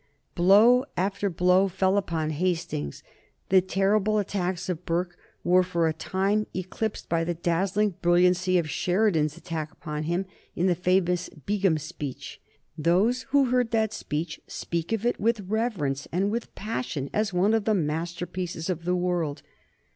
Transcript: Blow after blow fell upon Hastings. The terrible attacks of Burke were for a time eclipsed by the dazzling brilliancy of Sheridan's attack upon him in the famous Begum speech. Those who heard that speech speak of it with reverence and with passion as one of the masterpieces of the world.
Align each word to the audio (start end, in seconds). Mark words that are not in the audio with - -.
Blow 0.33 0.83
after 0.97 1.29
blow 1.29 1.67
fell 1.67 1.95
upon 1.95 2.31
Hastings. 2.31 3.03
The 3.49 3.61
terrible 3.61 4.17
attacks 4.17 4.67
of 4.67 4.83
Burke 4.83 5.15
were 5.43 5.61
for 5.61 5.87
a 5.87 5.93
time 5.93 6.47
eclipsed 6.55 7.07
by 7.07 7.23
the 7.23 7.35
dazzling 7.35 7.91
brilliancy 8.01 8.57
of 8.57 8.67
Sheridan's 8.67 9.37
attack 9.37 9.71
upon 9.71 10.05
him 10.05 10.25
in 10.55 10.65
the 10.65 10.73
famous 10.73 11.29
Begum 11.29 11.77
speech. 11.77 12.41
Those 12.75 13.27
who 13.29 13.51
heard 13.51 13.69
that 13.69 13.93
speech 13.93 14.39
speak 14.47 14.91
of 14.91 15.05
it 15.05 15.19
with 15.19 15.41
reverence 15.41 16.07
and 16.11 16.31
with 16.31 16.55
passion 16.55 17.07
as 17.13 17.31
one 17.31 17.53
of 17.53 17.65
the 17.65 17.75
masterpieces 17.75 18.71
of 18.71 18.85
the 18.85 18.95
world. 18.95 19.43